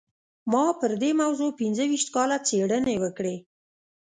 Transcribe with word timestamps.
ما 0.51 0.63
پر 0.79 0.91
دې 1.01 1.11
موضوع 1.21 1.49
پينځه 1.59 1.83
ويشت 1.89 2.09
کاله 2.15 2.37
څېړنې 2.47 2.95
وکړې. 3.03 3.35